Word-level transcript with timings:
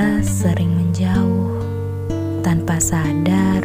kita 0.00 0.24
sering 0.24 0.72
menjauh 0.80 1.60
tanpa 2.40 2.80
sadar 2.80 3.60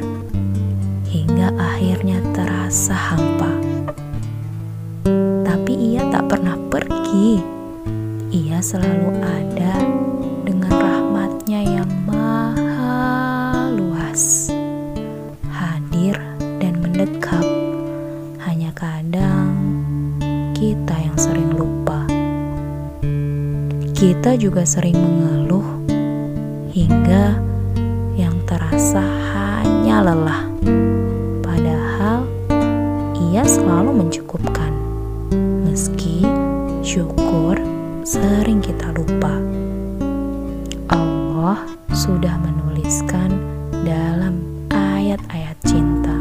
hingga 1.08 1.48
akhirnya 1.56 2.20
terasa 2.36 2.92
hampa. 2.92 3.56
Tapi 5.48 5.96
ia 5.96 6.04
tak 6.12 6.28
pernah 6.28 6.60
pergi. 6.68 7.40
Ia 8.36 8.60
selalu 8.60 9.16
ada 9.24 9.80
dengan 10.44 10.76
rahmatnya 10.76 11.64
yang 11.64 11.88
maha 12.04 13.72
luas. 13.72 14.52
Hadir 15.56 16.20
dan 16.60 16.84
mendekap. 16.84 17.48
Hanya 18.44 18.76
kadang 18.76 19.56
kita 20.52 21.00
yang 21.00 21.16
sering 21.16 21.56
lupa. 21.56 22.04
Kita 23.96 24.36
juga 24.36 24.68
sering 24.68 25.00
mengeluh 25.00 25.45
hingga 26.76 27.40
yang 28.20 28.36
terasa 28.44 29.00
hanya 29.32 30.04
lelah. 30.04 30.44
Padahal 31.40 32.28
ia 33.16 33.48
selalu 33.48 34.04
mencukupkan. 34.04 34.76
Meski 35.64 36.28
syukur 36.84 37.56
sering 38.04 38.60
kita 38.60 38.92
lupa. 38.92 39.40
Allah 40.92 41.64
sudah 41.96 42.36
menuliskan 42.44 43.32
dalam 43.88 44.44
ayat-ayat 44.68 45.56
cinta. 45.64 46.20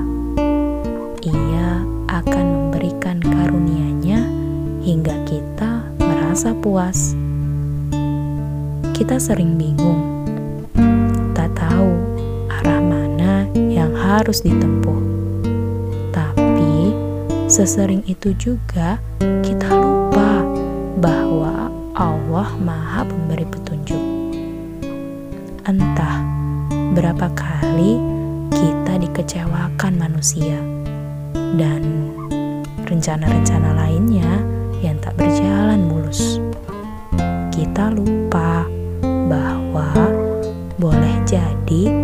Ia 1.27 1.83
akan 2.15 2.47
memberikan 2.47 3.19
karunia-Nya 3.19 4.23
hingga 4.87 5.19
kita 5.27 5.83
merasa 5.99 6.55
puas. 6.55 7.18
Kita 8.95 9.18
sering 9.18 9.59
bingung, 9.59 10.13
harus 14.05 14.45
ditempuh. 14.45 15.01
Tapi 16.13 16.93
sesering 17.49 18.05
itu 18.05 18.37
juga 18.37 19.01
kita 19.41 19.73
lupa 19.73 20.45
bahwa 21.01 21.73
Allah 21.96 22.49
Maha 22.61 23.09
Pemberi 23.09 23.49
Petunjuk. 23.49 24.05
Entah 25.65 26.21
berapa 26.93 27.33
kali 27.33 27.96
kita 28.52 29.01
dikecewakan 29.01 29.96
manusia 29.96 30.61
dan 31.57 32.13
rencana-rencana 32.85 33.73
lainnya 33.73 34.45
yang 34.85 35.01
tak 35.01 35.16
berjalan 35.16 35.80
mulus. 35.89 36.37
Kita 37.49 37.89
lupa 37.89 38.68
bahwa 39.01 39.89
boleh 40.77 41.16
jadi 41.24 42.04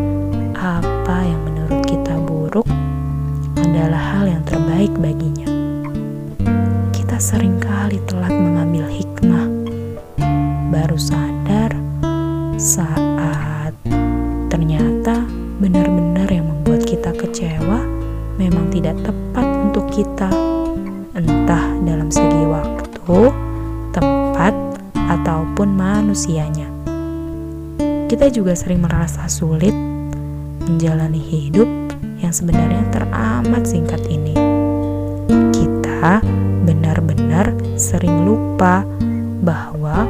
sering 7.90 8.06
kali 8.06 8.06
telat 8.06 8.30
mengambil 8.30 8.86
hikmah 8.86 9.46
baru 10.70 10.94
sadar 10.94 11.74
saat 12.54 13.74
ternyata 14.46 15.26
benar-benar 15.58 16.30
yang 16.30 16.46
membuat 16.46 16.86
kita 16.86 17.10
kecewa 17.10 17.82
memang 18.38 18.70
tidak 18.70 18.94
tepat 19.02 19.46
untuk 19.66 19.90
kita, 19.90 20.30
entah 21.18 21.66
dalam 21.82 22.06
segi 22.14 22.46
waktu, 22.46 23.18
tempat, 23.90 24.54
ataupun 24.94 25.74
manusianya. 25.74 26.70
Kita 28.06 28.30
juga 28.30 28.54
sering 28.54 28.86
merasa 28.86 29.26
sulit 29.26 29.74
menjalani 30.62 31.18
hidup 31.18 31.66
yang 32.22 32.30
sebenarnya 32.30 32.86
teramat 32.94 33.66
singkat 33.66 33.98
ini. 34.06 34.38
Kita 35.50 36.22
sering 37.80 38.28
lupa 38.28 38.84
bahwa 39.40 40.04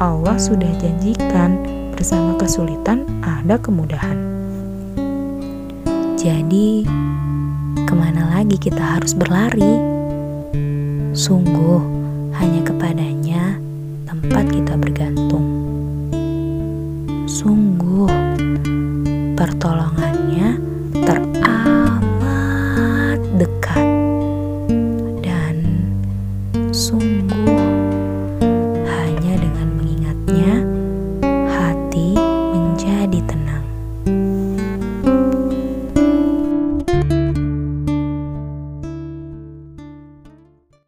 Allah 0.00 0.40
sudah 0.40 0.72
janjikan 0.80 1.60
bersama 1.92 2.32
kesulitan 2.40 3.04
ada 3.20 3.60
kemudahan. 3.60 4.16
Jadi, 6.16 6.88
ke 7.84 7.92
mana 7.92 8.40
lagi 8.40 8.56
kita 8.56 8.80
harus 8.80 9.12
berlari? 9.12 9.76
Sungguh, 11.12 11.84
hanya 12.40 12.64
kepadanya 12.64 13.60
tempat 14.08 14.48
kita 14.48 14.80
bergantung. 14.80 15.44
Sungguh, 17.28 18.08
pertolongannya 19.36 20.56
teramat 21.04 21.99